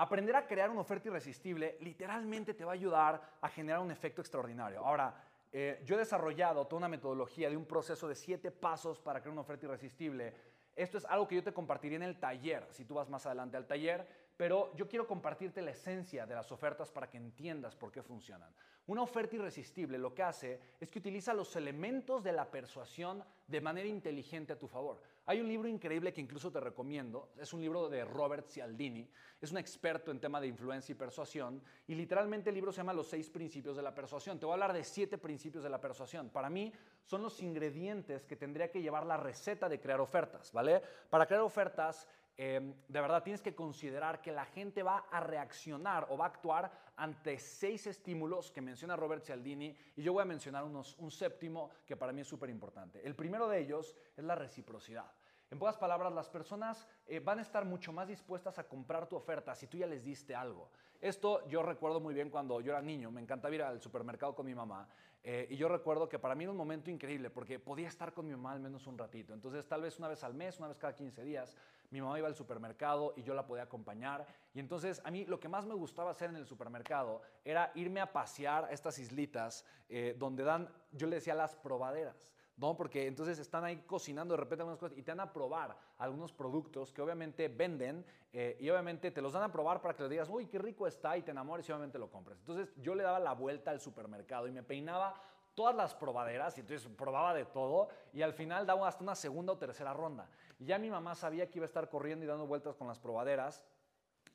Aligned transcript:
Aprender 0.00 0.34
a 0.34 0.46
crear 0.46 0.70
una 0.70 0.80
oferta 0.80 1.08
irresistible 1.08 1.76
literalmente 1.80 2.54
te 2.54 2.64
va 2.64 2.72
a 2.72 2.74
ayudar 2.74 3.20
a 3.38 3.48
generar 3.50 3.80
un 3.80 3.90
efecto 3.90 4.22
extraordinario. 4.22 4.80
Ahora, 4.80 5.14
eh, 5.52 5.82
yo 5.84 5.96
he 5.96 5.98
desarrollado 5.98 6.66
toda 6.66 6.78
una 6.78 6.88
metodología 6.88 7.50
de 7.50 7.56
un 7.58 7.66
proceso 7.66 8.08
de 8.08 8.14
siete 8.14 8.50
pasos 8.50 8.98
para 8.98 9.20
crear 9.20 9.32
una 9.32 9.42
oferta 9.42 9.66
irresistible. 9.66 10.34
Esto 10.74 10.96
es 10.96 11.04
algo 11.04 11.28
que 11.28 11.34
yo 11.34 11.42
te 11.42 11.52
compartiría 11.52 11.96
en 11.96 12.04
el 12.04 12.18
taller, 12.18 12.66
si 12.70 12.86
tú 12.86 12.94
vas 12.94 13.10
más 13.10 13.26
adelante 13.26 13.58
al 13.58 13.66
taller, 13.66 14.08
pero 14.40 14.74
yo 14.74 14.88
quiero 14.88 15.06
compartirte 15.06 15.60
la 15.60 15.72
esencia 15.72 16.24
de 16.24 16.34
las 16.34 16.50
ofertas 16.50 16.90
para 16.90 17.10
que 17.10 17.18
entiendas 17.18 17.76
por 17.76 17.92
qué 17.92 18.02
funcionan. 18.02 18.50
Una 18.86 19.02
oferta 19.02 19.36
irresistible 19.36 19.98
lo 19.98 20.14
que 20.14 20.22
hace 20.22 20.58
es 20.80 20.90
que 20.90 20.98
utiliza 20.98 21.34
los 21.34 21.54
elementos 21.56 22.24
de 22.24 22.32
la 22.32 22.50
persuasión 22.50 23.22
de 23.46 23.60
manera 23.60 23.86
inteligente 23.86 24.54
a 24.54 24.58
tu 24.58 24.66
favor. 24.66 25.02
Hay 25.26 25.42
un 25.42 25.48
libro 25.48 25.68
increíble 25.68 26.14
que 26.14 26.22
incluso 26.22 26.50
te 26.50 26.58
recomiendo, 26.58 27.34
es 27.38 27.52
un 27.52 27.60
libro 27.60 27.90
de 27.90 28.02
Robert 28.02 28.48
Cialdini, 28.48 29.06
es 29.38 29.52
un 29.52 29.58
experto 29.58 30.10
en 30.10 30.18
tema 30.18 30.40
de 30.40 30.46
influencia 30.46 30.94
y 30.94 30.96
persuasión, 30.96 31.62
y 31.86 31.94
literalmente 31.94 32.48
el 32.48 32.54
libro 32.54 32.72
se 32.72 32.78
llama 32.78 32.94
Los 32.94 33.08
seis 33.08 33.28
principios 33.28 33.76
de 33.76 33.82
la 33.82 33.94
persuasión. 33.94 34.40
Te 34.40 34.46
voy 34.46 34.52
a 34.52 34.54
hablar 34.54 34.72
de 34.72 34.84
siete 34.84 35.18
principios 35.18 35.62
de 35.62 35.70
la 35.70 35.82
persuasión. 35.82 36.30
Para 36.30 36.48
mí 36.48 36.72
son 37.04 37.22
los 37.22 37.42
ingredientes 37.42 38.24
que 38.24 38.36
tendría 38.36 38.70
que 38.70 38.80
llevar 38.80 39.04
la 39.04 39.18
receta 39.18 39.68
de 39.68 39.78
crear 39.78 40.00
ofertas, 40.00 40.50
¿vale? 40.50 40.82
Para 41.10 41.26
crear 41.26 41.42
ofertas 41.42 42.08
Em, 42.36 42.74
de 42.88 43.00
verdad 43.00 43.22
tienes 43.22 43.42
que 43.42 43.54
considerar 43.54 44.22
que 44.22 44.32
la 44.32 44.46
gente 44.46 44.82
va 44.82 45.04
a 45.10 45.20
reaccionar 45.20 46.06
o 46.10 46.16
va 46.16 46.24
a 46.24 46.28
actuar 46.28 46.72
ante 46.96 47.38
seis 47.38 47.86
estímulos 47.86 48.50
que 48.50 48.60
menciona 48.60 48.96
Robert 48.96 49.24
Cialdini 49.24 49.76
y 49.96 50.02
yo 50.02 50.12
voy 50.12 50.22
a 50.22 50.26
mencionar 50.26 50.64
unos, 50.64 50.96
un 50.98 51.10
séptimo 51.10 51.70
que 51.84 51.96
para 51.96 52.12
mí 52.12 52.22
es 52.22 52.28
súper 52.28 52.50
importante. 52.50 53.06
El 53.06 53.14
primero 53.14 53.48
de 53.48 53.60
ellos 53.60 53.96
es 54.16 54.24
la 54.24 54.34
reciprocidad. 54.34 55.10
En 55.50 55.58
pocas 55.58 55.76
palabras, 55.76 56.12
las 56.12 56.28
personas 56.28 56.86
eh, 57.06 57.18
van 57.18 57.40
a 57.40 57.42
estar 57.42 57.64
mucho 57.64 57.92
más 57.92 58.06
dispuestas 58.06 58.58
a 58.60 58.68
comprar 58.68 59.08
tu 59.08 59.16
oferta 59.16 59.54
si 59.54 59.66
tú 59.66 59.78
ya 59.78 59.86
les 59.86 60.04
diste 60.04 60.32
algo. 60.34 60.70
Esto 61.00 61.46
yo 61.48 61.62
recuerdo 61.62 61.98
muy 61.98 62.14
bien 62.14 62.30
cuando 62.30 62.60
yo 62.60 62.70
era 62.70 62.80
niño, 62.80 63.10
me 63.10 63.20
encantaba 63.20 63.54
ir 63.54 63.62
al 63.62 63.80
supermercado 63.80 64.34
con 64.34 64.46
mi 64.46 64.54
mamá 64.54 64.86
eh, 65.22 65.48
y 65.50 65.56
yo 65.56 65.68
recuerdo 65.68 66.08
que 66.08 66.18
para 66.18 66.34
mí 66.34 66.44
era 66.44 66.52
un 66.52 66.56
momento 66.56 66.90
increíble 66.90 67.30
porque 67.30 67.58
podía 67.58 67.88
estar 67.88 68.12
con 68.12 68.26
mi 68.26 68.32
mamá 68.32 68.52
al 68.52 68.60
menos 68.60 68.86
un 68.86 68.96
ratito. 68.96 69.34
Entonces 69.34 69.66
tal 69.66 69.82
vez 69.82 69.98
una 69.98 70.08
vez 70.08 70.22
al 70.22 70.34
mes, 70.34 70.58
una 70.58 70.68
vez 70.68 70.78
cada 70.78 70.94
15 70.94 71.24
días, 71.24 71.56
mi 71.90 72.00
mamá 72.00 72.18
iba 72.18 72.28
al 72.28 72.34
supermercado 72.34 73.14
y 73.16 73.22
yo 73.22 73.34
la 73.34 73.46
podía 73.46 73.64
acompañar. 73.64 74.26
Y 74.54 74.60
entonces 74.60 75.00
a 75.04 75.10
mí 75.10 75.24
lo 75.26 75.40
que 75.40 75.48
más 75.48 75.66
me 75.66 75.74
gustaba 75.74 76.10
hacer 76.10 76.30
en 76.30 76.36
el 76.36 76.46
supermercado 76.46 77.22
era 77.44 77.72
irme 77.74 78.00
a 78.00 78.12
pasear 78.12 78.64
a 78.64 78.70
estas 78.70 78.98
islitas 78.98 79.64
eh, 79.88 80.14
donde 80.18 80.44
dan, 80.44 80.68
yo 80.92 81.06
le 81.06 81.16
decía 81.16 81.34
las 81.34 81.56
probaderas. 81.56 82.30
¿no? 82.60 82.76
Porque 82.76 83.06
entonces 83.06 83.38
están 83.38 83.64
ahí 83.64 83.78
cocinando 83.86 84.34
de 84.34 84.40
repente 84.40 84.62
algunas 84.62 84.78
cosas 84.78 84.96
y 84.98 85.02
te 85.02 85.10
dan 85.10 85.20
a 85.20 85.32
probar 85.32 85.76
algunos 85.96 86.32
productos 86.32 86.92
que 86.92 87.00
obviamente 87.00 87.48
venden 87.48 88.04
eh, 88.32 88.56
y 88.60 88.68
obviamente 88.68 89.10
te 89.10 89.22
los 89.22 89.32
dan 89.32 89.44
a 89.44 89.50
probar 89.50 89.80
para 89.80 89.96
que 89.96 90.02
le 90.02 90.10
digas, 90.10 90.28
uy, 90.28 90.46
qué 90.46 90.58
rico 90.58 90.86
está 90.86 91.16
y 91.16 91.22
te 91.22 91.30
enamores 91.30 91.66
y 91.68 91.72
obviamente 91.72 91.98
lo 91.98 92.10
compres. 92.10 92.38
Entonces 92.38 92.74
yo 92.76 92.94
le 92.94 93.02
daba 93.02 93.18
la 93.18 93.32
vuelta 93.32 93.70
al 93.70 93.80
supermercado 93.80 94.46
y 94.46 94.52
me 94.52 94.62
peinaba 94.62 95.14
todas 95.54 95.74
las 95.74 95.94
probaderas 95.94 96.56
y 96.56 96.60
entonces 96.60 96.90
probaba 96.96 97.34
de 97.34 97.44
todo 97.44 97.88
y 98.12 98.22
al 98.22 98.32
final 98.32 98.66
daba 98.66 98.88
hasta 98.88 99.02
una 99.02 99.14
segunda 99.14 99.52
o 99.52 99.58
tercera 99.58 99.92
ronda. 99.92 100.28
Y 100.58 100.66
ya 100.66 100.78
mi 100.78 100.90
mamá 100.90 101.14
sabía 101.14 101.48
que 101.50 101.58
iba 101.58 101.64
a 101.64 101.66
estar 101.66 101.88
corriendo 101.88 102.24
y 102.24 102.28
dando 102.28 102.46
vueltas 102.46 102.76
con 102.76 102.88
las 102.88 102.98
probaderas 102.98 103.64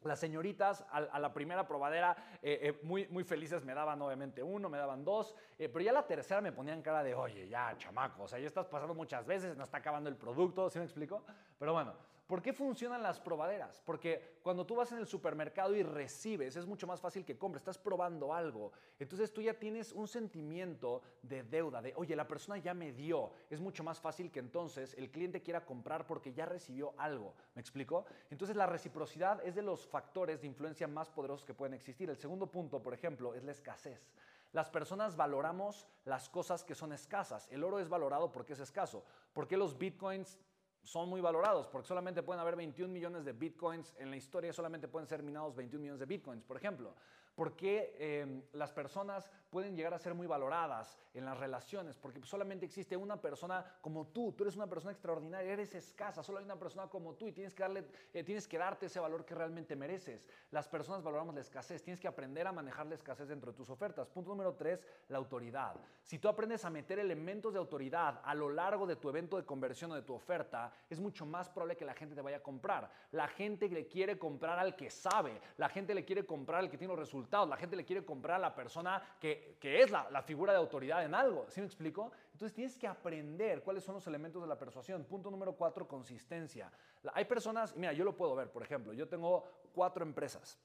las 0.06 0.20
señoritas 0.20 0.86
a, 0.92 1.20
la 1.20 1.34
primera 1.34 1.68
probadera 1.68 2.16
eh, 2.42 2.60
eh, 2.62 2.80
muy, 2.84 3.08
muy 3.08 3.24
felices 3.24 3.64
me 3.66 3.74
daban 3.74 4.02
obviamente 4.02 4.44
uno, 4.44 4.70
me 4.70 4.78
daban 4.78 5.04
dos, 5.04 5.36
eh, 5.58 5.70
pero 5.70 5.84
ya 5.84 5.92
la 5.92 6.06
tercera 6.06 6.42
me 6.42 6.52
ponían 6.52 6.82
cara 6.82 7.04
de, 7.04 7.16
oye, 7.16 7.48
ya, 7.48 7.76
chamaco, 7.78 8.24
o 8.24 8.28
sea, 8.28 8.40
ya 8.40 8.48
estás 8.48 8.68
pasando 8.68 8.94
muchas 8.94 9.26
veces, 9.26 9.58
no 9.58 9.64
está 9.64 9.78
acabando 9.78 10.10
el 10.10 10.16
producto, 10.16 10.70
¿sí 10.70 10.80
me 10.80 10.86
explico? 10.86 11.24
Pero 11.58 11.74
bueno, 11.74 11.94
¿Por 12.28 12.42
qué 12.42 12.54
funcionan 12.54 13.04
las 13.04 13.20
probaderas? 13.20 13.84
Porque 13.86 14.40
cuando 14.42 14.66
tú 14.66 14.76
vas 14.76 14.92
en 14.92 14.98
el 14.98 15.06
supermercado 15.06 15.76
y 15.76 15.84
recibes, 15.84 16.56
es 16.56 16.66
mucho 16.66 16.88
más 16.88 17.00
fácil 17.00 17.24
que 17.24 17.38
compres, 17.38 17.62
estás 17.62 17.78
probando 17.78 18.34
algo. 18.34 18.72
Entonces 18.98 19.32
tú 19.32 19.44
ya 19.44 19.54
tienes 19.54 19.92
un 19.92 20.08
sentimiento 20.08 21.04
de 21.22 21.44
deuda, 21.44 21.84
de, 21.84 21.94
oye, 21.96 22.16
la 22.16 22.28
persona 22.28 22.58
ya 22.58 22.74
me 22.74 22.94
dio. 22.94 23.32
Es 23.48 23.62
mucho 23.62 23.84
más 23.84 24.00
fácil 24.00 24.32
que 24.32 24.40
entonces 24.40 24.96
el 24.98 25.12
cliente 25.12 25.44
quiera 25.44 25.66
comprar 25.66 26.08
porque 26.08 26.34
ya 26.34 26.48
recibió 26.48 26.96
algo. 26.98 27.36
¿Me 27.54 27.62
explico? 27.62 28.06
Entonces 28.32 28.56
la 28.56 28.66
reciprocidad 28.66 29.46
es 29.46 29.54
de 29.54 29.62
los 29.62 29.86
factores 29.86 30.42
de 30.42 30.48
influencia 30.48 30.88
más 30.88 31.12
poderosos 31.12 31.46
que 31.46 31.54
pueden 31.54 31.76
existir. 31.76 32.10
El 32.10 32.18
segundo 32.18 32.48
punto, 32.48 32.82
por 32.82 32.96
ejemplo, 32.96 33.36
es 33.36 33.44
la 33.44 33.52
escasez. 33.52 34.02
Las 34.52 34.70
personas 34.70 35.18
valoramos 35.18 35.86
las 36.06 36.30
cosas 36.30 36.64
que 36.64 36.76
son 36.76 36.94
escasas. 36.94 37.48
El 37.52 37.64
oro 37.64 37.78
es 37.78 37.90
valorado 37.90 38.32
porque 38.32 38.54
es 38.54 38.60
escaso. 38.60 39.04
¿Por 39.34 39.48
qué 39.50 39.58
los 39.58 39.78
bitcoins 39.78 40.40
son 40.86 41.10
muy 41.10 41.20
valorados, 41.20 41.68
porque 41.68 41.88
solamente 41.88 42.24
pueden 42.24 42.40
haber 42.40 42.56
21 42.56 42.94
millones 42.94 43.26
de 43.26 43.34
bitcoins 43.34 43.96
en 43.98 44.12
la 44.12 44.16
historia, 44.16 44.54
solamente 44.54 44.88
pueden 44.88 45.08
ser 45.08 45.24
minados 45.24 45.56
21 45.56 45.82
millones 45.82 46.00
de 46.00 46.06
bitcoins, 46.06 46.44
por 46.44 46.56
ejemplo. 46.56 46.94
¿Por 47.34 47.56
qué 47.56 47.96
em, 48.00 48.44
las 48.54 48.72
personas 48.72 49.30
pueden 49.56 49.78
llegar 49.78 49.94
a 49.94 50.00
ser 50.00 50.14
muy 50.14 50.28
valoradas 50.28 50.98
en 51.14 51.24
las 51.24 51.38
relaciones? 51.38 51.98
Porque 51.98 52.22
solamente 52.26 52.66
existe 52.66 52.98
una 52.98 53.22
persona 53.22 53.66
como 53.80 54.08
tú. 54.08 54.34
Tú 54.34 54.44
eres 54.44 54.58
una 54.58 54.68
persona 54.68 54.92
extraordinaria, 54.92 55.54
eres 55.54 55.74
escasa. 55.74 56.22
Solo 56.22 56.40
hay 56.40 56.44
una 56.44 56.60
persona 56.60 56.88
como 56.88 57.14
tú 57.14 57.30
y 57.30 57.32
tienes 57.32 57.56
que, 57.56 57.64
darle, 57.64 57.88
eh, 58.14 58.26
tienes 58.26 58.50
que 58.50 58.58
darte 58.58 58.88
ese 58.88 59.00
valor 59.00 59.24
que 59.24 59.34
realmente 59.34 59.78
mereces. 59.78 60.28
Las 60.52 60.68
personas 60.68 61.04
valoramos 61.04 61.34
la 61.34 61.40
escasez. 61.40 61.82
Tienes 61.82 62.02
que 62.02 62.10
aprender 62.10 62.46
a 62.48 62.52
manejar 62.52 62.86
la 62.88 62.96
escasez 62.96 63.30
dentro 63.30 63.54
de 63.54 63.58
tus 63.58 63.70
ofertas. 63.70 64.10
Punto 64.10 64.32
número 64.32 64.56
tres, 64.56 64.86
la 65.08 65.20
autoridad. 65.20 65.78
Si 66.04 66.20
tú 66.20 66.28
aprendes 66.28 66.66
a 66.66 66.70
meter 66.70 67.00
elementos 67.00 67.54
de 67.54 67.60
autoridad 67.60 68.20
a 68.26 68.36
lo 68.36 68.50
largo 68.50 68.86
de 68.86 68.98
tu 68.98 69.08
evento 69.08 69.38
de 69.38 69.46
conversión 69.46 69.92
o 69.94 69.96
de 69.96 70.02
tu 70.02 70.14
oferta, 70.14 70.70
es 70.90 71.00
mucho 71.00 71.26
más 71.26 71.48
probable 71.48 71.78
que 71.78 71.86
la 71.86 71.94
gente 71.94 72.14
te 72.14 72.22
vaya 72.22 72.38
a 72.38 72.44
comprar. 72.44 72.92
La 73.12 73.30
gente 73.30 73.70
le 73.70 73.88
quiere 73.88 74.20
comprar 74.20 74.60
al 74.60 74.76
que 74.76 74.90
sabe. 74.90 75.40
La 75.56 75.70
gente 75.70 75.96
le 75.96 76.04
quiere 76.04 76.26
comprar 76.26 76.60
al 76.60 76.70
que 76.70 76.78
tiene 76.78 76.94
los 76.94 77.00
resultados 77.00 77.26
la 77.48 77.58
gente 77.58 77.76
le 77.76 77.84
quiere 77.84 78.06
comprar 78.06 78.38
a 78.38 78.40
la 78.40 78.56
persona 78.56 79.02
que, 79.20 79.45
es 79.62 79.92
la, 79.92 80.10
la, 80.12 80.22
figura 80.22 80.54
de 80.54 80.60
autoridad 80.60 81.04
en 81.04 81.14
algo. 81.16 81.46
¿Sí 81.50 81.60
me 81.60 81.68
explico? 81.68 82.12
Entonces 82.34 82.54
tienes 82.54 82.78
que 82.78 82.88
aprender 82.88 83.64
cuáles 83.64 83.84
son 83.84 83.96
los 83.96 84.06
elementos 84.08 84.42
de 84.42 84.48
la 84.48 84.58
persuasión. 84.58 85.04
Punto 85.06 85.32
número 85.32 85.54
cuatro, 85.54 85.88
consistencia. 85.88 86.72
Hay 87.14 87.26
personas, 87.26 87.76
mira, 87.76 87.94
yo 87.94 88.04
lo 88.04 88.16
puedo 88.16 88.36
ver, 88.36 88.52
por 88.52 88.64
ejemplo, 88.64 88.94
yo 88.94 89.08
tengo 89.08 89.44
cuatro 89.74 90.04
empresas. 90.04 90.60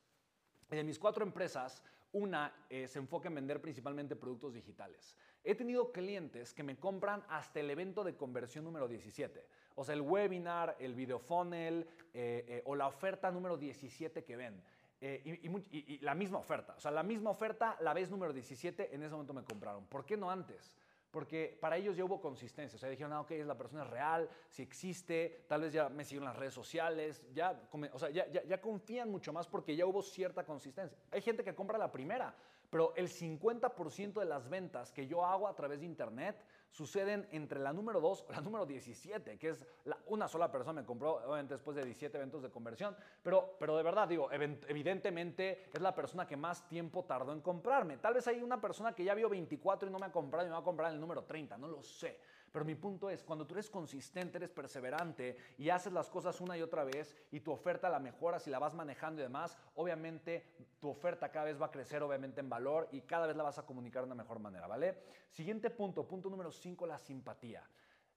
Y 0.70 0.76
de 0.76 0.84
mis 0.84 0.98
cuatro 0.98 1.24
empresas, 1.24 1.82
una 2.12 2.52
eh, 2.68 2.88
se 2.88 2.98
enfoca 2.98 3.28
en 3.28 3.34
vender 3.36 3.60
principalmente 3.60 4.16
productos 4.16 4.54
digitales. 4.54 5.16
He 5.42 5.54
tenido 5.54 5.92
clientes 5.92 6.52
que 6.52 6.62
me 6.62 6.78
compran 6.78 7.24
hasta 7.28 7.60
el 7.60 7.70
evento 7.70 8.04
de 8.04 8.16
conversión 8.16 8.64
número 8.64 8.88
17. 8.88 9.46
O 9.76 9.84
sea, 9.84 9.94
el 9.94 10.02
webinar, 10.02 10.76
el 10.78 10.94
video 10.94 11.18
funnel 11.18 11.86
eh, 12.12 12.44
eh, 12.48 12.62
o 12.66 12.74
la 12.74 12.88
oferta 12.88 13.30
número 13.30 13.56
17 13.56 14.24
que 14.24 14.36
ven. 14.36 14.62
Eh, 15.00 15.22
y, 15.70 15.98
la 15.98 16.14
misma 16.14 16.38
oferta. 16.38 16.74
O 16.76 16.80
sea, 16.80 16.90
la 16.90 17.02
misma 17.02 17.30
oferta, 17.30 17.76
la 17.80 17.94
vez 17.94 18.10
número 18.10 18.32
17, 18.32 18.94
en 18.94 19.02
ese 19.02 19.12
momento 19.12 19.32
me 19.32 19.42
compraron. 19.42 19.86
¿Por 19.86 20.04
qué 20.04 20.16
no 20.16 20.30
antes? 20.30 20.76
Porque 21.10 21.58
para 21.60 21.76
ellos 21.76 21.96
ya 21.96 22.04
hubo 22.04 22.20
consistencia. 22.20 22.76
O 22.76 22.78
sea, 22.78 22.88
dijeron, 22.88 23.12
ah, 23.14 23.20
ok, 23.22 23.30
es 23.32 23.46
la 23.46 23.56
persona 23.56 23.82
es 23.84 23.90
real, 23.90 24.28
si 24.48 24.62
existe, 24.62 25.44
tal 25.48 25.62
vez 25.62 25.72
ya 25.72 25.88
me 25.88 26.04
siguen 26.04 26.24
las 26.24 26.36
redes 26.36 26.54
sociales, 26.54 27.24
ya, 27.32 27.60
o 27.92 27.98
sea, 27.98 28.10
ya 28.10 28.60
confían 28.60 29.10
mucho 29.10 29.32
más 29.32 29.48
porque 29.48 29.74
ya 29.74 29.86
hubo 29.86 30.02
cierta 30.02 30.44
consistencia. 30.44 30.96
Hay 31.10 31.22
gente 31.22 31.42
que 31.42 31.54
compra 31.54 31.78
la 31.78 31.90
primera, 31.90 32.34
pero 32.70 32.94
el 32.94 33.08
50% 33.08 34.20
de 34.20 34.24
las 34.24 34.48
ventas 34.48 34.92
que 34.92 35.06
yo 35.06 35.24
hago 35.26 35.48
a 35.48 35.54
través 35.54 35.80
de 35.80 35.86
Internet 35.86 36.36
suceden 36.70 37.28
entre 37.32 37.58
la 37.58 37.72
número 37.72 38.00
2 38.00 38.26
o 38.28 38.32
la 38.32 38.40
número 38.40 38.64
17, 38.64 39.38
que 39.38 39.48
es 39.48 39.66
una 40.06 40.28
sola 40.28 40.50
persona 40.50 40.80
me 40.80 40.86
compró, 40.86 41.16
obviamente 41.16 41.54
después 41.54 41.76
de 41.76 41.84
17 41.84 42.16
eventos 42.16 42.42
de 42.42 42.50
conversión, 42.50 42.96
pero, 43.22 43.56
pero 43.58 43.76
de 43.76 43.82
verdad 43.82 44.08
digo, 44.08 44.30
evidentemente 44.32 45.68
es 45.72 45.80
la 45.80 45.94
persona 45.94 46.26
que 46.26 46.36
más 46.36 46.66
tiempo 46.68 47.04
tardó 47.04 47.32
en 47.32 47.40
comprarme. 47.40 47.98
Tal 47.98 48.14
vez 48.14 48.26
hay 48.28 48.42
una 48.42 48.60
persona 48.60 48.94
que 48.94 49.04
ya 49.04 49.14
vio 49.14 49.28
24 49.28 49.88
y 49.88 49.92
no 49.92 49.98
me 49.98 50.06
ha 50.06 50.12
comprado 50.12 50.46
y 50.46 50.50
me 50.50 50.54
va 50.54 50.60
a 50.60 50.64
comprar 50.64 50.92
el 50.92 51.00
número 51.00 51.24
30, 51.24 51.58
no 51.58 51.68
lo 51.68 51.82
sé. 51.82 52.18
Pero 52.52 52.64
mi 52.64 52.74
punto 52.74 53.08
es, 53.10 53.22
cuando 53.22 53.46
tú 53.46 53.54
eres 53.54 53.70
consistente, 53.70 54.38
eres 54.38 54.50
perseverante 54.50 55.36
y 55.56 55.70
haces 55.70 55.92
las 55.92 56.10
cosas 56.10 56.40
una 56.40 56.58
y 56.58 56.62
otra 56.62 56.84
vez 56.84 57.16
y 57.30 57.40
tu 57.40 57.52
oferta 57.52 57.88
la 57.88 58.00
mejoras 58.00 58.46
y 58.46 58.50
la 58.50 58.58
vas 58.58 58.74
manejando 58.74 59.20
y 59.20 59.24
demás, 59.24 59.56
obviamente 59.76 60.44
tu 60.80 60.88
oferta 60.88 61.30
cada 61.30 61.46
vez 61.46 61.60
va 61.60 61.66
a 61.66 61.70
crecer, 61.70 62.02
obviamente 62.02 62.40
en 62.40 62.48
valor 62.48 62.88
y 62.90 63.02
cada 63.02 63.26
vez 63.26 63.36
la 63.36 63.44
vas 63.44 63.58
a 63.58 63.66
comunicar 63.66 64.02
de 64.02 64.06
una 64.06 64.16
mejor 64.16 64.40
manera, 64.40 64.66
¿vale? 64.66 64.98
Siguiente 65.28 65.70
punto, 65.70 66.06
punto 66.06 66.28
número 66.28 66.50
5, 66.50 66.86
la 66.86 66.98
simpatía. 66.98 67.62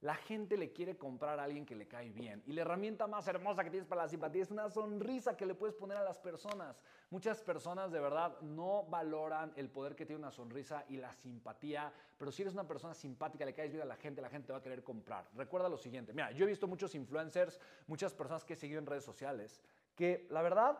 La 0.04 0.16
gente 0.16 0.58
le 0.58 0.74
quiere 0.74 0.98
comprar 0.98 1.40
a 1.40 1.46
alguien 1.46 1.66
que 1.66 1.78
le 1.78 1.88
cae 1.88 2.10
bien. 2.10 2.44
Y 2.46 2.52
la 2.52 2.64
herramienta 2.64 3.08
más 3.08 3.26
hermosa 3.30 3.64
que 3.64 3.70
tienes 3.70 3.88
para 3.88 4.02
la 4.02 4.10
simpatía 4.10 4.44
es 4.44 4.52
una 4.52 4.70
sonrisa 4.70 5.38
que 5.38 5.46
le 5.46 5.56
puedes 5.56 5.76
poner 5.76 5.96
a 5.96 6.04
las 6.04 6.20
personas. 6.20 6.84
Muchas 7.10 7.42
personas 7.42 7.90
de 7.90 8.02
verdad 8.02 8.38
no 8.42 8.84
valoran 8.84 9.54
el 9.56 9.70
poder 9.70 9.96
que 9.96 10.06
tiene 10.06 10.20
una 10.20 10.32
sonrisa 10.32 10.84
y 10.90 10.98
la 10.98 11.14
simpatía. 11.14 11.90
Pero 12.18 12.34
si 12.34 12.42
eres 12.42 12.54
una 12.54 12.68
persona 12.68 12.94
simpática, 12.94 13.46
le 13.46 13.54
caes 13.54 13.72
bien 13.72 13.82
a 13.82 13.86
la 13.86 13.96
gente, 13.96 14.22
la 14.22 14.28
gente 14.28 14.48
te 14.48 14.52
va 14.52 14.60
a 14.60 14.62
querer 14.62 14.84
comprar. 14.84 15.26
Recuerda 15.36 15.70
lo 15.70 15.78
siguiente. 15.78 16.12
Mira, 16.12 16.32
yo 16.32 16.44
he 16.44 16.50
visto 16.50 16.68
muchos 16.68 16.94
influencers, 16.96 17.58
muchas 17.88 18.14
personas 18.14 18.44
que 18.44 18.56
he 18.56 18.58
seguido 18.58 18.80
en 18.80 18.86
redes 18.86 19.06
sociales, 19.06 19.62
que 19.96 20.28
la 20.32 20.42
verdad 20.42 20.80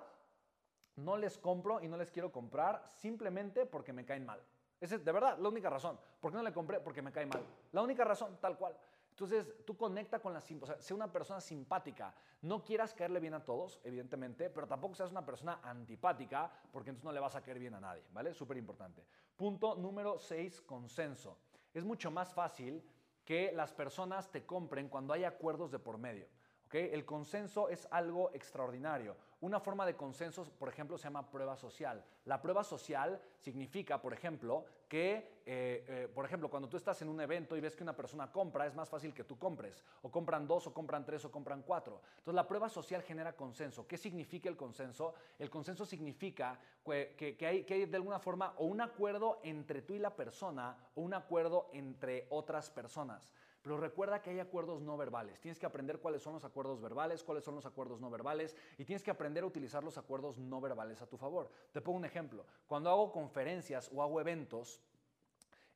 no 0.98 1.16
les 1.16 1.38
compro 1.38 1.82
y 1.82 1.88
no 1.88 1.96
les 1.96 2.12
quiero 2.12 2.30
comprar 2.30 2.92
simplemente 2.92 3.66
porque 3.66 3.94
me 3.94 4.04
caen 4.04 4.26
mal. 4.26 4.42
Esa 4.82 4.96
es 4.96 5.06
de 5.06 5.14
verdad 5.14 5.38
la 5.38 5.48
única 5.48 5.70
razón. 5.70 5.98
¿Por 6.20 6.32
qué 6.32 6.38
no 6.38 6.44
le 6.44 6.52
compré? 6.52 6.82
Porque 6.82 7.02
me 7.02 7.14
cae 7.14 7.26
mal. 7.26 7.42
La 7.72 7.82
única 7.82 8.04
razón, 8.04 8.38
tal 8.42 8.58
cual. 8.58 8.76
Entonces, 9.14 9.54
tú 9.64 9.78
conecta 9.78 10.18
con 10.18 10.34
la 10.34 10.40
o 10.40 10.66
sea, 10.66 10.82
sé 10.82 10.92
una 10.92 11.12
persona 11.12 11.40
simpática. 11.40 12.16
No 12.42 12.64
quieras 12.64 12.96
caerle 12.96 13.20
bien 13.20 13.36
a 13.36 13.46
todos, 13.46 13.80
evidentemente, 13.84 14.50
pero 14.50 14.66
tampoco 14.66 14.96
seas 14.96 15.12
una 15.12 15.24
persona 15.24 15.60
antipática, 15.62 16.52
porque 16.72 16.90
entonces 16.90 17.06
no 17.06 17.12
le 17.12 17.20
vas 17.20 17.36
a 17.36 17.44
caer 17.44 17.60
bien 17.60 17.76
a 17.76 17.80
nadie, 17.80 18.04
¿vale? 18.12 18.34
Súper 18.34 18.58
importante. 18.58 19.06
Punto 19.38 19.76
número 19.76 20.18
6, 20.18 20.62
consenso. 20.62 21.38
Es 21.76 21.86
mucho 21.86 22.10
más 22.10 22.34
fácil 22.34 22.84
que 23.24 23.52
las 23.52 23.72
personas 23.72 24.32
te 24.32 24.48
compren 24.48 24.90
cuando 24.90 25.14
hay 25.14 25.26
acuerdos 25.26 25.70
de 25.70 25.78
por 25.78 26.00
medio. 26.00 26.28
El 26.74 27.06
consenso 27.06 27.70
es 27.70 27.88
algo 27.92 28.32
extraordinario. 28.34 29.16
Una 29.42 29.60
forma 29.60 29.86
de 29.86 29.96
consenso, 29.96 30.46
por 30.58 30.70
ejemplo, 30.70 30.98
se 30.98 31.04
llama 31.04 31.30
prueba 31.30 31.56
social. 31.58 32.04
La 32.26 32.42
prueba 32.42 32.64
social 32.64 33.22
significa, 33.38 34.02
por 34.02 34.14
ejemplo, 34.14 34.66
que, 34.88 35.42
eh, 35.46 35.84
eh, 35.88 36.12
por 36.14 36.26
ejemplo, 36.26 36.50
cuando 36.50 36.70
tú 36.70 36.78
estás 36.78 37.02
en 37.02 37.10
un 37.10 37.20
evento 37.20 37.58
y 37.58 37.60
ves 37.60 37.76
que 37.76 37.84
una 37.84 37.96
persona 37.96 38.32
compra, 38.32 38.66
es 38.66 38.74
más 38.74 38.90
fácil 38.90 39.14
que 39.14 39.26
tú 39.26 39.38
compres. 39.38 39.84
O 40.02 40.10
compran 40.10 40.48
dos, 40.48 40.68
o 40.68 40.74
compran 40.74 41.06
tres, 41.06 41.26
o 41.26 41.32
compran 41.32 41.62
cuatro. 41.64 42.02
Entonces, 42.20 42.36
la 42.36 42.48
prueba 42.48 42.70
social 42.70 43.04
genera 43.04 43.34
consenso. 43.34 43.86
¿Qué 43.86 43.98
significa 43.98 44.48
el 44.48 44.56
consenso? 44.56 45.14
El 45.38 45.50
consenso 45.50 45.86
significa 45.86 46.58
que, 46.86 47.36
hay, 47.42 47.64
que 47.66 47.74
hay 47.74 47.86
de 47.86 47.98
alguna 47.98 48.20
forma 48.20 48.54
o 48.58 48.66
un 48.66 48.80
acuerdo 48.80 49.42
entre 49.44 49.82
tú 49.82 49.94
y 49.94 50.00
la 50.00 50.16
persona 50.16 50.78
o 50.96 51.02
un 51.02 51.14
acuerdo 51.14 51.70
entre 51.74 52.28
otras 52.30 52.70
personas. 52.70 53.34
Pero 53.64 53.78
recuerda 53.78 54.22
que 54.22 54.30
hay 54.30 54.40
acuerdos 54.42 54.82
no 54.82 54.98
verbales. 54.98 55.40
Tienes 55.40 55.58
que 55.58 55.66
aprender 55.66 56.00
cuáles 56.00 56.22
son 56.22 56.34
los 56.34 56.44
acuerdos 56.44 56.82
verbales, 56.82 57.24
cuáles 57.24 57.46
son 57.46 57.56
los 57.56 57.66
acuerdos 57.66 58.02
no 58.02 58.10
verbales 58.10 58.58
y 58.78 58.84
tienes 58.84 59.02
que 59.02 59.10
aprender 59.10 59.46
a 59.46 59.48
utilizar 59.48 59.84
los 59.84 59.98
acuerdos 59.98 60.38
no 60.38 60.60
verbales 60.60 61.02
a 61.02 61.08
tu 61.08 61.18
favor. 61.18 61.50
Te 61.72 61.80
pongo 61.80 61.98
un 61.98 62.06
ejemplo. 62.06 62.46
Cuando 62.68 62.90
hago 62.90 63.12
conferencias 63.14 63.90
o 63.94 64.04
hago 64.04 64.20
eventos, 64.20 64.82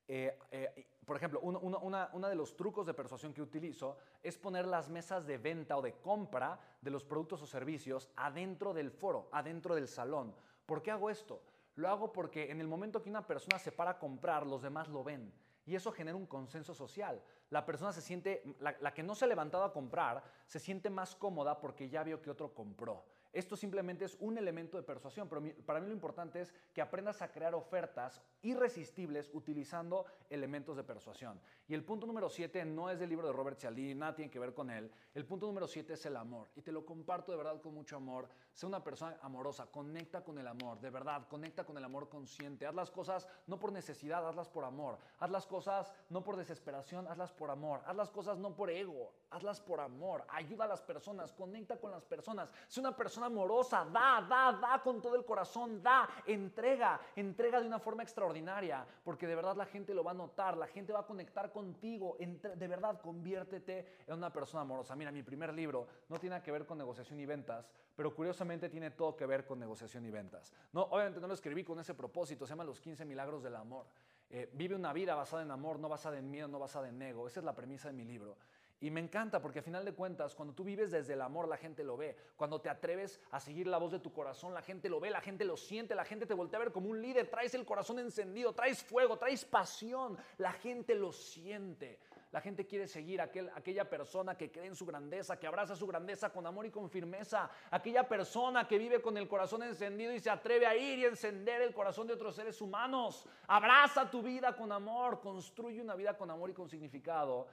eh, 0.06 0.38
eh, 0.52 0.88
por 1.06 1.16
ejemplo, 1.16 1.40
uno, 1.42 2.30
de 2.30 2.36
los 2.36 2.58
trucos 2.58 2.86
de 2.86 2.94
persuasión 2.94 3.34
que 3.34 3.42
utilizo 3.42 3.98
es 4.22 4.38
poner 4.38 4.68
las 4.68 4.90
mesas 4.90 5.26
de 5.26 5.38
venta 5.38 5.78
o 5.78 5.82
de 5.82 5.94
compra 5.94 6.60
de 6.82 6.92
los 6.92 7.06
productos 7.06 7.42
o 7.42 7.48
servicios 7.48 8.10
adentro 8.18 8.74
del 8.74 8.92
foro, 8.92 9.30
adentro 9.32 9.76
del 9.76 9.88
salón. 9.88 10.36
¿Por 10.66 10.82
qué 10.82 10.92
hago 10.92 11.10
esto? 11.10 11.42
Lo 11.76 11.88
hago 11.88 12.12
porque 12.12 12.52
en 12.52 12.60
el 12.60 12.68
momento 12.68 13.02
que 13.02 13.10
una 13.10 13.26
persona 13.26 13.58
se 13.60 13.72
para 13.72 13.92
a 13.92 14.00
comprar, 14.00 14.46
los 14.46 14.62
demás 14.62 14.90
lo 14.90 15.06
ven. 15.06 15.32
Y 15.68 15.76
eso 15.76 15.92
genera 15.92 16.16
un 16.16 16.26
consenso 16.26 16.74
social. 16.74 17.22
La 17.50 17.66
persona 17.66 17.92
se 17.92 18.02
siente, 18.02 18.42
la, 18.60 18.94
que 18.94 19.04
no 19.04 19.14
se 19.16 19.26
ha 19.26 19.28
levantado 19.28 19.66
a 19.66 19.74
comprar, 19.74 20.24
se 20.48 20.60
siente 20.60 20.90
más 20.90 21.14
cómoda 21.14 21.60
porque 21.60 21.90
ya 21.90 22.04
vio 22.04 22.22
que 22.22 22.32
otro 22.32 22.56
compró. 22.56 23.04
Esto 23.38 23.56
simplemente 23.56 24.04
es 24.04 24.18
un 24.20 24.36
elemento 24.40 24.78
de 24.78 24.84
persuasión, 24.84 25.30
pero 25.30 25.44
para 25.64 25.80
mí 25.80 25.86
lo 25.86 25.94
importante 25.94 26.42
es 26.42 26.52
que 26.74 26.82
aprendas 26.82 27.22
a 27.22 27.32
crear 27.32 27.54
ofertas 27.54 28.20
irresistibles 28.42 29.30
utilizando 29.32 30.08
elementos 30.32 30.76
de 30.76 30.84
persuasión. 30.84 31.40
Y 31.68 31.76
el 31.76 31.84
punto 31.84 32.08
número 32.08 32.30
7 32.30 32.66
no 32.66 32.90
es 32.90 32.98
del 32.98 33.10
libro 33.10 33.28
de 33.28 33.34
Robert 33.34 33.60
Cialdini, 33.60 33.94
nada 33.94 34.16
tiene 34.16 34.32
que 34.32 34.40
ver 34.40 34.56
con 34.56 34.72
él. 34.72 34.90
El 35.14 35.24
punto 35.24 35.46
número 35.46 35.68
7 35.68 35.94
es 35.94 36.04
el 36.08 36.16
amor. 36.16 36.48
Y 36.56 36.64
te 36.64 36.72
lo 36.72 36.84
comparto 36.84 37.32
de 37.32 37.38
verdad 37.38 37.62
con 37.62 37.76
mucho 37.76 37.98
amor. 37.98 38.28
Sé 38.54 38.66
una 38.66 38.84
persona 38.84 39.20
amorosa, 39.22 39.68
conecta 39.68 40.24
con 40.24 40.40
el 40.40 40.48
amor, 40.48 40.80
de 40.80 40.90
verdad, 40.90 41.28
conecta 41.28 41.64
con 41.64 41.78
el 41.78 41.84
amor 41.84 42.10
consciente. 42.10 42.66
Haz 42.66 42.74
las 42.74 42.90
cosas 42.90 43.28
no 43.46 43.60
por 43.60 43.72
necesidad, 43.72 44.28
hazlas 44.28 44.50
por 44.50 44.64
amor. 44.64 44.98
Haz 45.20 45.30
las 45.30 45.46
cosas 45.46 45.94
no 46.10 46.24
por 46.24 46.38
desesperación, 46.38 47.08
hazlas 47.08 47.34
por 47.34 47.52
amor. 47.52 47.84
Haz 47.86 47.96
las 47.96 48.10
cosas 48.10 48.40
no 48.40 48.56
por 48.56 48.72
ego, 48.72 49.14
hazlas 49.30 49.60
por 49.62 49.80
amor. 49.80 50.24
Ayuda 50.30 50.66
a 50.66 50.68
las 50.68 50.82
personas, 50.82 51.32
conecta 51.34 51.78
con 51.78 51.92
las 51.92 52.06
personas. 52.06 52.52
Sé 52.68 52.80
una 52.80 52.96
persona 52.96 53.28
amorosa, 53.28 53.86
da, 53.86 54.26
da, 54.28 54.54
da 54.54 54.82
con 54.82 55.02
todo 55.02 55.16
el 55.16 55.26
corazón, 55.26 55.82
da, 55.82 56.08
entrega, 56.26 57.00
entrega 57.16 57.60
de 57.60 57.68
una 57.68 57.80
forma 57.80 58.04
extraordinaria, 58.04 58.86
porque 59.04 59.28
de 59.28 59.36
verdad 59.36 59.56
la 59.56 59.66
gente 59.66 59.94
lo 59.94 60.04
va 60.04 60.12
a 60.12 60.16
notar, 60.16 60.58
la 60.58 60.68
gente 60.68 60.94
va 60.94 61.00
a 61.00 61.06
conectar 61.06 61.52
contigo, 61.52 62.18
de 62.20 62.68
verdad 62.68 63.02
conviértete 63.02 64.04
en 64.08 64.16
una 64.16 64.32
persona 64.32 64.62
amorosa. 64.62 64.96
Mira, 64.96 65.12
mi 65.12 65.24
primer 65.24 65.54
libro 65.54 65.88
no 66.10 66.20
tiene 66.20 66.42
que 66.42 66.52
ver 66.52 66.66
con 66.66 66.78
negociación 66.78 67.20
y 67.20 67.26
ventas, 67.26 67.72
pero 67.96 68.14
curiosamente 68.14 68.70
tiene 68.70 68.92
todo 68.92 69.16
que 69.16 69.26
ver 69.26 69.46
con 69.46 69.60
negociación 69.60 70.06
y 70.06 70.12
ventas. 70.12 70.54
No, 70.72 70.84
obviamente 70.84 71.20
no 71.20 71.28
lo 71.28 71.34
escribí 71.34 71.64
con 71.64 71.80
ese 71.80 71.94
propósito, 71.94 72.46
se 72.46 72.52
llama 72.52 72.64
Los 72.64 72.80
15 72.80 73.06
Milagros 73.06 73.44
del 73.44 73.56
Amor. 73.56 73.88
Eh, 74.30 74.50
vive 74.54 74.76
una 74.76 74.92
vida 74.92 75.16
basada 75.16 75.42
en 75.44 75.52
amor, 75.52 75.80
no 75.80 75.88
basada 75.88 76.18
en 76.18 76.30
miedo, 76.30 76.48
no 76.48 76.60
basada 76.60 76.90
en 76.90 77.02
ego. 77.02 77.28
Esa 77.28 77.40
es 77.40 77.46
la 77.46 77.56
premisa 77.56 77.88
de 77.88 77.94
mi 77.94 78.04
libro. 78.04 78.38
Y 78.80 78.92
me 78.92 79.00
encanta 79.00 79.42
porque 79.42 79.60
a 79.60 79.64
final 79.64 79.84
de 79.84 79.94
cuentas, 79.94 80.36
cuando 80.36 80.54
tú 80.54 80.64
vives 80.64 80.92
desde 80.92 81.14
el 81.14 81.22
amor, 81.22 81.48
la 81.48 81.58
gente 81.58 81.84
lo 81.84 81.98
ve. 81.98 82.16
Cuando 82.36 82.62
te 82.62 82.70
atreves 82.70 83.20
a 83.32 83.40
seguir 83.40 83.66
la 83.66 83.80
voz 83.80 83.92
de 83.92 84.00
tu 84.00 84.14
corazón, 84.14 84.54
la 84.54 84.62
gente 84.62 84.88
lo 84.88 85.00
ve, 85.00 85.10
la 85.10 85.22
gente 85.22 85.46
lo 85.46 85.58
siente, 85.58 85.96
la 85.96 86.06
gente 86.06 86.28
te 86.28 86.36
voltea 86.36 86.60
a 86.60 86.64
ver 86.64 86.72
como 86.72 86.90
un 86.90 87.02
líder. 87.02 87.28
Traes 87.28 87.56
el 87.56 87.66
corazón 87.66 87.98
encendido, 87.98 88.54
traes 88.54 88.84
fuego, 88.84 89.18
traes 89.18 89.46
pasión. 89.46 90.16
La 90.38 90.52
gente 90.52 90.94
lo 90.94 91.12
siente. 91.12 92.00
La 92.32 92.42
gente 92.42 92.68
quiere 92.68 92.88
seguir 92.88 93.20
a 93.22 93.26
aquel, 93.26 93.50
aquella 93.56 93.90
persona 93.90 94.38
que 94.38 94.52
cree 94.52 94.68
en 94.68 94.76
su 94.76 94.86
grandeza, 94.86 95.40
que 95.40 95.48
abraza 95.48 95.76
su 95.76 95.88
grandeza 95.88 96.30
con 96.30 96.46
amor 96.46 96.68
y 96.68 96.72
con 96.72 96.90
firmeza. 96.90 97.50
Aquella 97.72 98.08
persona 98.08 98.68
que 98.68 98.78
vive 98.78 99.02
con 99.02 99.18
el 99.18 99.28
corazón 99.28 99.64
encendido 99.64 100.14
y 100.14 100.20
se 100.20 100.30
atreve 100.30 100.68
a 100.68 100.76
ir 100.76 101.00
y 101.00 101.06
encender 101.06 101.64
el 101.64 101.74
corazón 101.74 102.06
de 102.06 102.14
otros 102.14 102.36
seres 102.36 102.62
humanos. 102.62 103.26
Abraza 103.48 104.12
tu 104.12 104.22
vida 104.22 104.56
con 104.56 104.72
amor, 104.72 105.20
construye 105.20 105.82
una 105.82 105.96
vida 105.96 106.16
con 106.16 106.30
amor 106.30 106.52
y 106.52 106.54
con 106.54 106.70
significado 106.70 107.48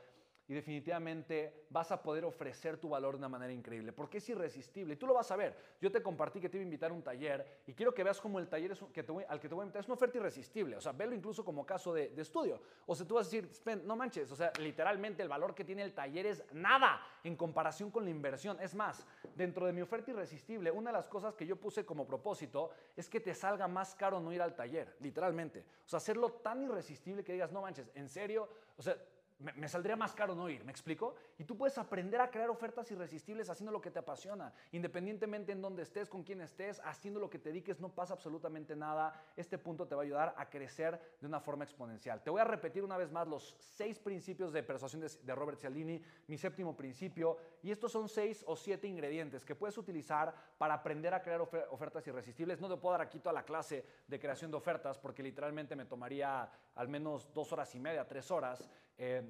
y 0.47 0.55
definitivamente 0.55 1.67
vas 1.71 1.91
a 1.91 2.03
poder 2.03 2.25
ofrecer 2.25 2.77
tu 2.77 2.91
valor 2.91 3.15
de 3.15 3.19
una 3.19 3.29
manera 3.29 3.53
increíble, 3.53 3.93
porque 3.93 4.19
es 4.19 4.29
irresistible. 4.29 4.95
Y 4.95 4.97
tú 4.97 5.07
lo 5.07 5.15
vas 5.15 5.31
a 5.31 5.37
ver. 5.37 5.57
Yo 5.81 5.91
te 5.91 6.03
compartí 6.03 6.41
que 6.41 6.49
te 6.49 6.59
iba 6.59 6.63
a 6.63 6.65
invitar 6.65 6.91
a 6.91 6.95
un 6.95 7.03
taller 7.03 7.63
y 7.67 7.73
quiero 7.73 7.95
que 7.95 8.05
veas 8.05 8.21
cómo 8.21 8.39
el 8.39 8.49
taller 8.49 8.77
que 8.93 9.01
al 9.29 9.41
que 9.41 9.49
te 9.49 9.55
voy 9.55 9.63
a 9.63 9.65
invitar 9.65 9.81
es 9.81 9.87
una 9.87 9.95
oferta 9.95 10.19
irresistible. 10.19 10.77
O 10.77 10.81
sea, 10.81 10.93
velo 10.93 11.15
incluso 11.15 11.45
como 11.45 11.65
caso 11.65 11.95
de, 11.95 12.13
estudio. 12.17 12.61
O 12.87 12.95
sea, 12.95 13.07
tú 13.07 13.15
vas 13.15 13.27
a 13.27 13.31
decir, 13.31 13.51
no 13.85 13.97
manches, 13.97 14.31
o 14.31 14.37
sea, 14.37 14.53
literalmente 14.61 15.23
el 15.23 15.29
valor 15.29 15.55
que 15.55 15.65
tiene 15.65 15.83
el 15.83 15.95
taller 15.95 16.27
es 16.27 16.45
nada 16.53 17.01
en 17.23 17.37
comparación 17.37 17.91
con 17.91 18.05
la 18.05 18.11
inversión. 18.11 18.59
Es 18.61 18.75
más, 18.75 19.07
dentro 19.35 19.67
de 19.67 19.73
mi 19.73 19.81
oferta 19.81 20.11
irresistible, 20.11 20.71
una 20.71 20.91
de 20.91 20.99
las 20.99 21.09
cosas 21.09 21.35
que 21.35 21.47
yo 21.47 21.57
puse 21.57 21.87
como 21.87 22.07
propósito 22.07 22.71
es 22.97 23.09
que 23.09 23.21
te 23.21 23.35
salga 23.35 23.67
más 23.67 23.95
caro 23.95 24.21
no 24.21 24.33
ir 24.33 24.43
al 24.43 24.55
taller, 24.55 24.95
literalmente. 25.01 25.65
O 25.87 25.89
sea, 25.89 25.97
hacerlo 25.97 26.33
tan 26.33 26.63
irresistible 26.63 27.25
que 27.25 27.33
digas, 27.33 27.51
no 27.51 27.63
manches, 27.63 27.91
en 27.95 28.09
serio, 28.09 28.49
o 28.77 28.83
sea, 28.83 28.97
me, 29.39 29.69
saldría 29.69 29.97
más 29.97 30.15
caro 30.15 30.35
no 30.35 30.49
ir, 30.49 30.65
¿me 30.65 30.71
explico? 30.71 31.15
Y 31.39 31.45
tú 31.45 31.57
puedes 31.57 31.77
aprender 31.79 32.21
a 32.21 32.31
crear 32.31 32.51
ofertas 32.51 32.91
irresistibles 32.91 33.51
haciendo 33.51 33.73
lo 33.73 33.81
que 33.81 33.91
te 33.91 33.99
apasiona, 33.99 34.53
independientemente 34.73 35.53
en 35.53 35.61
dónde 35.61 35.83
estés, 35.83 36.09
con 36.09 36.23
quién 36.23 36.41
estés, 36.41 36.81
haciendo 36.85 37.21
lo 37.21 37.29
que 37.29 37.39
te 37.39 37.49
dediques, 37.49 37.81
no 37.81 37.89
pasa 37.89 38.15
absolutamente 38.15 38.77
nada. 38.77 39.13
Este 39.37 39.59
punto 39.59 39.87
te 39.87 39.95
va 39.95 40.03
a 40.03 40.05
ayudar 40.05 40.35
a 40.37 40.49
crecer 40.49 41.01
de 41.21 41.27
una 41.27 41.41
forma 41.41 41.65
exponencial. 41.65 42.23
Te 42.23 42.31
voy 42.31 42.41
a 42.41 42.45
repetir 42.45 42.85
una 42.85 42.97
vez 42.97 43.11
más 43.11 43.27
los 43.27 43.57
seis 43.59 43.99
principios 43.99 44.53
de 44.53 44.63
persuasión 44.63 45.03
de, 45.03 45.35
Robert 45.35 45.59
Cialdini, 45.59 46.01
mi 46.29 46.39
séptimo 46.39 46.77
principio, 46.77 47.37
y 47.63 47.71
estos 47.71 47.91
son 47.91 48.09
seis 48.09 48.45
o 48.47 48.57
siete 48.57 48.87
ingredientes 48.87 49.45
que 49.45 49.55
puedes 49.55 49.77
utilizar 49.77 50.35
para 50.59 50.75
aprender 50.75 51.13
a 51.13 51.23
crear 51.23 51.41
ofertas 51.41 52.07
irresistibles. 52.07 52.61
No 52.61 52.69
te 52.69 52.77
puedo 52.77 52.93
dar 52.93 53.03
aquí 53.03 53.19
toda 53.19 53.33
la 53.33 53.45
clase 53.45 53.85
de 54.07 54.21
creación 54.21 54.51
de 54.51 54.57
ofertas 54.57 54.99
porque 54.99 55.23
literalmente 55.23 55.75
me 55.75 55.85
tomaría 55.85 56.49
al 56.77 56.89
menos 56.89 57.33
dos 57.35 57.53
horas 57.53 57.75
y 57.75 57.81
media, 57.81 58.07
tres 58.07 58.31
horas. 58.31 58.71
Eh, 58.99 59.23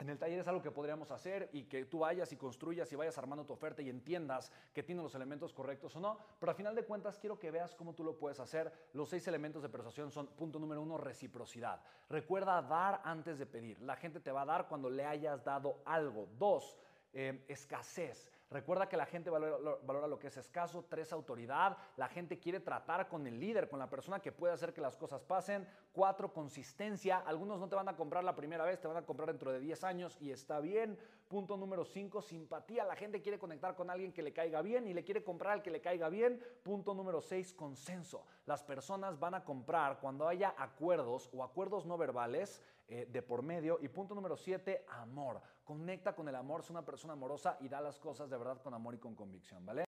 en 0.00 0.08
el 0.10 0.18
taller 0.18 0.38
es 0.38 0.46
algo 0.46 0.62
que 0.62 0.70
podríamos 0.70 1.10
hacer 1.10 1.50
y 1.52 1.64
que 1.64 1.84
tú 1.84 2.00
vayas 2.00 2.30
y 2.30 2.36
construyas 2.36 2.92
y 2.92 2.94
vayas 2.94 3.18
armando 3.18 3.44
tu 3.44 3.52
oferta 3.52 3.82
y 3.82 3.90
entiendas 3.90 4.52
que 4.72 4.84
tiene 4.84 5.02
los 5.02 5.16
elementos 5.16 5.52
correctos 5.52 5.96
o 5.96 6.00
no. 6.00 6.18
Pero 6.38 6.50
al 6.50 6.56
final 6.56 6.76
de 6.76 6.84
cuentas 6.84 7.18
quiero 7.18 7.36
que 7.36 7.50
veas 7.50 7.74
cómo 7.74 7.94
tú 7.94 8.04
lo 8.04 8.16
puedes 8.16 8.38
hacer. 8.38 8.72
Los 8.92 9.08
seis 9.08 9.26
elementos 9.26 9.60
de 9.60 9.68
persuasión 9.68 10.12
son 10.12 10.28
punto 10.28 10.60
número 10.60 10.82
uno, 10.82 10.98
reciprocidad. 10.98 11.82
Recuerda 12.08 12.62
dar 12.62 13.00
antes 13.04 13.40
de 13.40 13.46
pedir. 13.46 13.80
La 13.80 13.96
gente 13.96 14.20
te 14.20 14.30
va 14.30 14.42
a 14.42 14.46
dar 14.46 14.68
cuando 14.68 14.88
le 14.88 15.04
hayas 15.04 15.42
dado 15.42 15.82
algo. 15.84 16.28
Dos, 16.38 16.78
eh, 17.12 17.44
escasez. 17.48 18.30
Recuerda 18.50 18.88
que 18.88 18.96
la 18.96 19.04
gente 19.04 19.28
valora, 19.28 20.06
lo 20.06 20.18
que 20.18 20.28
es 20.28 20.36
escaso. 20.38 20.84
Tres, 20.88 21.12
autoridad. 21.12 21.76
La 21.96 22.08
gente 22.08 22.38
quiere 22.38 22.60
tratar 22.60 23.08
con 23.08 23.26
el 23.26 23.38
líder, 23.38 23.68
con 23.68 23.78
la 23.78 23.90
persona 23.90 24.20
que 24.20 24.32
puede 24.32 24.54
hacer 24.54 24.72
que 24.72 24.80
las 24.80 24.96
cosas 24.96 25.22
pasen. 25.22 25.68
Cuatro, 25.92 26.32
consistencia. 26.32 27.18
Algunos 27.18 27.60
no 27.60 27.68
te 27.68 27.76
van 27.76 27.88
a 27.88 27.96
comprar 27.96 28.24
la 28.24 28.34
primera 28.34 28.64
vez, 28.64 28.80
te 28.80 28.88
van 28.88 28.96
a 28.96 29.04
comprar 29.04 29.28
dentro 29.28 29.52
de 29.52 29.60
10 29.60 29.84
años 29.84 30.16
y 30.20 30.30
está 30.30 30.60
bien. 30.60 30.98
Punto 31.28 31.58
número 31.58 31.84
cinco, 31.84 32.22
simpatía. 32.22 32.84
La 32.84 32.96
gente 32.96 33.20
quiere 33.20 33.38
conectar 33.38 33.74
con 33.74 33.90
alguien 33.90 34.14
que 34.14 34.22
le 34.22 34.32
caiga 34.32 34.62
bien 34.62 34.86
y 34.86 34.94
le 34.94 35.04
quiere 35.04 35.22
comprar 35.22 35.52
al 35.52 35.62
que 35.62 35.70
le 35.70 35.82
caiga 35.82 36.08
bien. 36.08 36.42
Punto 36.62 36.94
número 36.94 37.20
seis, 37.20 37.52
consenso. 37.52 38.24
Las 38.46 38.62
personas 38.62 39.18
van 39.18 39.34
a 39.34 39.44
comprar 39.44 39.98
cuando 40.00 40.26
haya 40.26 40.54
acuerdos 40.56 41.28
o 41.34 41.44
acuerdos 41.44 41.84
no 41.84 41.98
verbales 41.98 42.62
eh, 42.88 43.06
de 43.10 43.20
por 43.20 43.42
medio. 43.42 43.78
Y 43.82 43.88
punto 43.88 44.14
número 44.14 44.38
siete, 44.38 44.86
amor. 44.88 45.42
Conecta 45.68 46.14
con 46.14 46.26
el 46.26 46.34
amor, 46.34 46.62
es 46.62 46.70
una 46.70 46.82
persona 46.82 47.12
amorosa 47.12 47.58
y 47.60 47.68
da 47.68 47.82
las 47.82 47.98
cosas 47.98 48.30
de 48.30 48.38
verdad 48.38 48.62
con 48.62 48.72
amor 48.72 48.94
y 48.94 48.98
con 48.98 49.14
convicción, 49.14 49.66
¿vale? 49.66 49.86